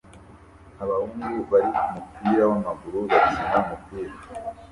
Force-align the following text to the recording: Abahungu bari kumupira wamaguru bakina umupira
Abahungu 0.83 1.41
bari 1.51 1.67
kumupira 1.75 2.43
wamaguru 2.49 2.97
bakina 3.09 3.57
umupira 3.61 4.13